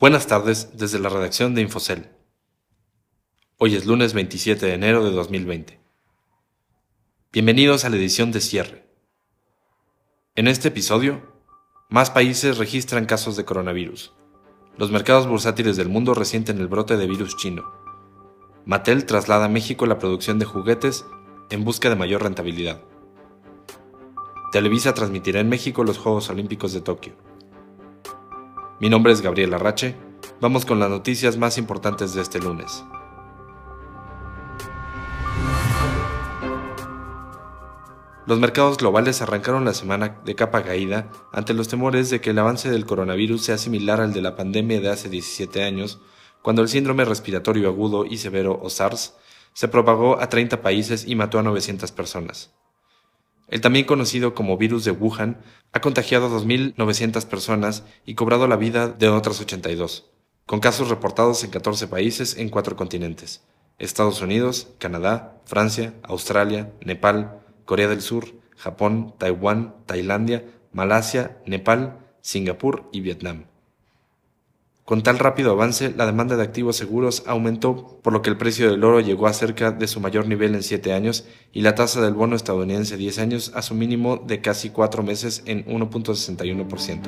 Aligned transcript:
Buenas 0.00 0.26
tardes 0.26 0.78
desde 0.78 0.98
la 0.98 1.10
redacción 1.10 1.54
de 1.54 1.60
Infocel. 1.60 2.08
Hoy 3.58 3.76
es 3.76 3.84
lunes 3.84 4.14
27 4.14 4.64
de 4.64 4.72
enero 4.72 5.04
de 5.04 5.10
2020. 5.10 5.78
Bienvenidos 7.30 7.84
a 7.84 7.90
la 7.90 7.96
edición 7.96 8.32
de 8.32 8.40
cierre. 8.40 8.88
En 10.36 10.48
este 10.48 10.68
episodio, 10.68 11.20
más 11.90 12.08
países 12.08 12.56
registran 12.56 13.04
casos 13.04 13.36
de 13.36 13.44
coronavirus. 13.44 14.14
Los 14.78 14.90
mercados 14.90 15.26
bursátiles 15.26 15.76
del 15.76 15.90
mundo 15.90 16.14
resienten 16.14 16.56
el 16.60 16.68
brote 16.68 16.96
de 16.96 17.06
virus 17.06 17.36
chino. 17.36 17.70
Mattel 18.64 19.04
traslada 19.04 19.44
a 19.44 19.50
México 19.50 19.84
la 19.84 19.98
producción 19.98 20.38
de 20.38 20.46
juguetes 20.46 21.04
en 21.50 21.62
busca 21.62 21.90
de 21.90 21.96
mayor 21.96 22.22
rentabilidad. 22.22 22.80
Televisa 24.50 24.94
transmitirá 24.94 25.40
en 25.40 25.50
México 25.50 25.84
los 25.84 25.98
Juegos 25.98 26.30
Olímpicos 26.30 26.72
de 26.72 26.80
Tokio. 26.80 27.29
Mi 28.80 28.88
nombre 28.88 29.12
es 29.12 29.20
Gabriel 29.20 29.52
Arrache. 29.52 29.94
Vamos 30.40 30.64
con 30.64 30.80
las 30.80 30.88
noticias 30.88 31.36
más 31.36 31.58
importantes 31.58 32.14
de 32.14 32.22
este 32.22 32.38
lunes. 32.38 32.82
Los 38.26 38.40
mercados 38.40 38.78
globales 38.78 39.20
arrancaron 39.20 39.66
la 39.66 39.74
semana 39.74 40.22
de 40.24 40.34
capa 40.34 40.62
caída 40.62 41.10
ante 41.30 41.52
los 41.52 41.68
temores 41.68 42.08
de 42.08 42.22
que 42.22 42.30
el 42.30 42.38
avance 42.38 42.70
del 42.70 42.86
coronavirus 42.86 43.44
sea 43.44 43.58
similar 43.58 44.00
al 44.00 44.14
de 44.14 44.22
la 44.22 44.34
pandemia 44.34 44.80
de 44.80 44.88
hace 44.88 45.10
17 45.10 45.62
años, 45.62 46.00
cuando 46.40 46.62
el 46.62 46.68
síndrome 46.68 47.04
respiratorio 47.04 47.68
agudo 47.68 48.06
y 48.06 48.16
severo 48.16 48.58
o 48.62 48.70
SARS 48.70 49.14
se 49.52 49.68
propagó 49.68 50.18
a 50.22 50.30
30 50.30 50.62
países 50.62 51.06
y 51.06 51.16
mató 51.16 51.38
a 51.38 51.42
900 51.42 51.92
personas. 51.92 52.54
El 53.50 53.60
también 53.60 53.84
conocido 53.84 54.32
como 54.32 54.56
virus 54.56 54.84
de 54.84 54.92
Wuhan 54.92 55.36
ha 55.72 55.80
contagiado 55.80 56.26
a 56.26 56.40
2.900 56.40 57.26
personas 57.26 57.82
y 58.06 58.14
cobrado 58.14 58.46
la 58.46 58.54
vida 58.54 58.86
de 58.86 59.08
otras 59.08 59.40
82, 59.40 60.08
con 60.46 60.60
casos 60.60 60.88
reportados 60.88 61.42
en 61.42 61.50
14 61.50 61.88
países 61.88 62.36
en 62.36 62.48
cuatro 62.48 62.76
continentes, 62.76 63.42
Estados 63.80 64.22
Unidos, 64.22 64.68
Canadá, 64.78 65.42
Francia, 65.46 65.94
Australia, 66.04 66.72
Nepal, 66.84 67.40
Corea 67.64 67.88
del 67.88 68.02
Sur, 68.02 68.26
Japón, 68.56 69.14
Taiwán, 69.18 69.74
Tailandia, 69.84 70.44
Malasia, 70.72 71.38
Nepal, 71.44 71.98
Singapur 72.20 72.88
y 72.92 73.00
Vietnam. 73.00 73.49
Con 74.90 75.04
tal 75.04 75.20
rápido 75.20 75.52
avance, 75.52 75.94
la 75.96 76.04
demanda 76.04 76.36
de 76.36 76.42
activos 76.42 76.74
seguros 76.74 77.22
aumentó, 77.28 78.00
por 78.02 78.12
lo 78.12 78.22
que 78.22 78.30
el 78.30 78.36
precio 78.36 78.68
del 78.68 78.82
oro 78.82 78.98
llegó 78.98 79.28
a 79.28 79.32
cerca 79.32 79.70
de 79.70 79.86
su 79.86 80.00
mayor 80.00 80.26
nivel 80.26 80.52
en 80.56 80.64
siete 80.64 80.92
años 80.92 81.26
y 81.52 81.60
la 81.60 81.76
tasa 81.76 82.00
del 82.00 82.14
bono 82.14 82.34
estadounidense 82.34 82.96
10 82.96 83.20
años 83.20 83.52
a 83.54 83.62
su 83.62 83.76
mínimo 83.76 84.16
de 84.16 84.40
casi 84.40 84.70
cuatro 84.70 85.04
meses 85.04 85.44
en 85.46 85.64
1.61%. 85.66 87.02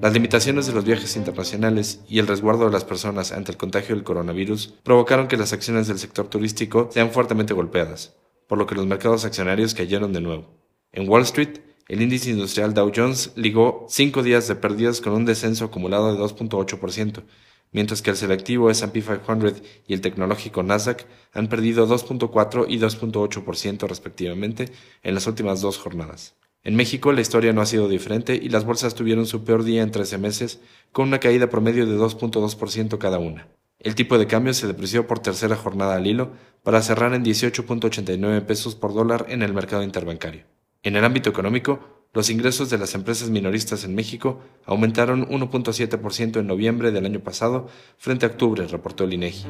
Las 0.00 0.14
limitaciones 0.14 0.66
de 0.66 0.72
los 0.72 0.86
viajes 0.86 1.14
internacionales 1.16 2.00
y 2.08 2.20
el 2.20 2.26
resguardo 2.26 2.64
de 2.64 2.72
las 2.72 2.84
personas 2.84 3.32
ante 3.32 3.52
el 3.52 3.58
contagio 3.58 3.94
del 3.94 4.04
coronavirus 4.04 4.76
provocaron 4.82 5.28
que 5.28 5.36
las 5.36 5.52
acciones 5.52 5.88
del 5.88 5.98
sector 5.98 6.28
turístico 6.28 6.88
sean 6.90 7.10
fuertemente 7.10 7.52
golpeadas, 7.52 8.16
por 8.48 8.56
lo 8.56 8.64
que 8.66 8.76
los 8.76 8.86
mercados 8.86 9.26
accionarios 9.26 9.74
cayeron 9.74 10.14
de 10.14 10.22
nuevo. 10.22 10.46
En 10.90 11.06
Wall 11.06 11.24
Street, 11.24 11.58
el 11.88 12.02
índice 12.02 12.30
industrial 12.30 12.74
Dow 12.74 12.90
Jones 12.94 13.32
ligó 13.36 13.86
cinco 13.88 14.22
días 14.24 14.48
de 14.48 14.56
pérdidas 14.56 15.00
con 15.00 15.12
un 15.12 15.24
descenso 15.24 15.66
acumulado 15.66 16.12
de 16.12 16.20
2.8%, 16.20 17.22
mientras 17.70 18.02
que 18.02 18.10
el 18.10 18.16
selectivo 18.16 18.70
S&P 18.70 19.02
500 19.02 19.62
y 19.86 19.94
el 19.94 20.00
tecnológico 20.00 20.64
Nasdaq 20.64 21.06
han 21.32 21.48
perdido 21.48 21.86
2.4 21.86 22.66
y 22.68 22.78
2.8% 22.78 23.86
respectivamente 23.86 24.72
en 25.04 25.14
las 25.14 25.26
últimas 25.28 25.60
dos 25.60 25.78
jornadas. 25.78 26.34
En 26.64 26.74
México 26.74 27.12
la 27.12 27.20
historia 27.20 27.52
no 27.52 27.60
ha 27.60 27.66
sido 27.66 27.88
diferente 27.88 28.34
y 28.34 28.48
las 28.48 28.64
bolsas 28.64 28.96
tuvieron 28.96 29.26
su 29.26 29.44
peor 29.44 29.62
día 29.62 29.82
en 29.82 29.92
13 29.92 30.18
meses, 30.18 30.60
con 30.90 31.06
una 31.06 31.20
caída 31.20 31.48
promedio 31.48 31.86
de 31.86 31.96
2.2% 31.96 32.98
cada 32.98 33.20
una. 33.20 33.46
El 33.78 33.94
tipo 33.94 34.18
de 34.18 34.26
cambio 34.26 34.52
se 34.54 34.66
depreció 34.66 35.06
por 35.06 35.20
tercera 35.20 35.54
jornada 35.54 35.94
al 35.94 36.08
hilo 36.08 36.32
para 36.64 36.82
cerrar 36.82 37.14
en 37.14 37.24
18.89 37.24 38.44
pesos 38.44 38.74
por 38.74 38.92
dólar 38.92 39.26
en 39.28 39.42
el 39.42 39.54
mercado 39.54 39.84
interbancario. 39.84 40.42
En 40.86 40.94
el 40.94 41.04
ámbito 41.04 41.28
económico, 41.28 41.80
los 42.14 42.30
ingresos 42.30 42.70
de 42.70 42.78
las 42.78 42.94
empresas 42.94 43.28
minoristas 43.28 43.82
en 43.82 43.96
México 43.96 44.38
aumentaron 44.66 45.28
1.7% 45.28 46.38
en 46.38 46.46
noviembre 46.46 46.92
del 46.92 47.06
año 47.06 47.18
pasado 47.18 47.66
frente 47.98 48.24
a 48.24 48.28
octubre, 48.28 48.64
reportó 48.68 49.02
el 49.02 49.14
INEGI. 49.14 49.46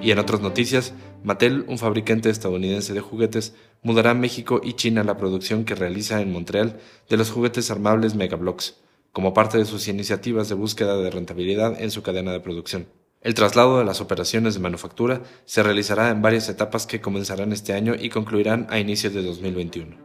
Y 0.00 0.10
en 0.10 0.18
otras 0.18 0.40
noticias, 0.40 0.94
Mattel, 1.22 1.66
un 1.68 1.76
fabricante 1.76 2.30
estadounidense 2.30 2.94
de 2.94 3.02
juguetes, 3.02 3.54
mudará 3.82 4.12
a 4.12 4.14
México 4.14 4.62
y 4.64 4.72
China 4.72 5.04
la 5.04 5.18
producción 5.18 5.66
que 5.66 5.74
realiza 5.74 6.22
en 6.22 6.32
Montreal 6.32 6.80
de 7.10 7.16
los 7.18 7.30
juguetes 7.30 7.70
armables 7.70 8.14
Megablocks, 8.14 8.80
como 9.12 9.34
parte 9.34 9.58
de 9.58 9.66
sus 9.66 9.86
iniciativas 9.88 10.48
de 10.48 10.54
búsqueda 10.54 10.96
de 10.96 11.10
rentabilidad 11.10 11.78
en 11.78 11.90
su 11.90 12.02
cadena 12.02 12.32
de 12.32 12.40
producción. 12.40 12.86
El 13.20 13.34
traslado 13.34 13.78
de 13.78 13.84
las 13.84 14.00
operaciones 14.00 14.54
de 14.54 14.60
manufactura 14.60 15.22
se 15.44 15.64
realizará 15.64 16.10
en 16.10 16.22
varias 16.22 16.48
etapas 16.48 16.86
que 16.86 17.00
comenzarán 17.00 17.52
este 17.52 17.72
año 17.72 17.94
y 17.98 18.10
concluirán 18.10 18.68
a 18.70 18.78
inicios 18.78 19.12
de 19.12 19.22
2021. 19.22 19.96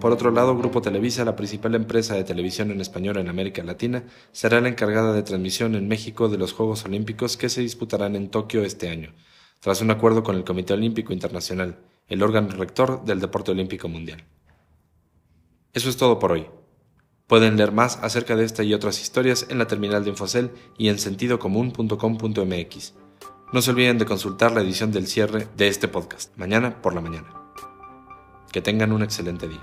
Por 0.00 0.12
otro 0.12 0.30
lado, 0.30 0.56
Grupo 0.56 0.82
Televisa, 0.82 1.24
la 1.24 1.34
principal 1.34 1.74
empresa 1.74 2.14
de 2.14 2.24
televisión 2.24 2.70
en 2.70 2.80
español 2.80 3.16
en 3.16 3.28
América 3.28 3.64
Latina, 3.64 4.04
será 4.30 4.60
la 4.60 4.68
encargada 4.68 5.12
de 5.12 5.22
transmisión 5.22 5.74
en 5.74 5.88
México 5.88 6.28
de 6.28 6.38
los 6.38 6.52
Juegos 6.52 6.84
Olímpicos 6.84 7.36
que 7.36 7.48
se 7.48 7.62
disputarán 7.62 8.14
en 8.14 8.28
Tokio 8.28 8.62
este 8.62 8.90
año, 8.90 9.14
tras 9.60 9.80
un 9.80 9.90
acuerdo 9.90 10.22
con 10.22 10.36
el 10.36 10.44
Comité 10.44 10.74
Olímpico 10.74 11.12
Internacional, 11.12 11.78
el 12.06 12.22
órgano 12.22 12.50
rector 12.50 13.04
del 13.04 13.18
deporte 13.18 13.50
olímpico 13.50 13.88
mundial. 13.88 14.22
Eso 15.72 15.88
es 15.88 15.96
todo 15.96 16.18
por 16.18 16.32
hoy. 16.32 16.46
Pueden 17.28 17.58
leer 17.58 17.72
más 17.72 17.98
acerca 18.02 18.36
de 18.36 18.44
esta 18.44 18.64
y 18.64 18.72
otras 18.72 19.02
historias 19.02 19.46
en 19.50 19.58
la 19.58 19.66
terminal 19.66 20.02
de 20.02 20.10
Infocel 20.10 20.50
y 20.78 20.88
en 20.88 20.98
sentidocomún.com.mx. 20.98 22.94
No 23.52 23.62
se 23.62 23.70
olviden 23.70 23.98
de 23.98 24.06
consultar 24.06 24.52
la 24.52 24.62
edición 24.62 24.92
del 24.92 25.06
cierre 25.06 25.46
de 25.54 25.68
este 25.68 25.88
podcast, 25.88 26.34
mañana 26.38 26.80
por 26.80 26.94
la 26.94 27.02
mañana. 27.02 27.28
Que 28.50 28.62
tengan 28.62 28.92
un 28.92 29.02
excelente 29.02 29.46
día. 29.46 29.60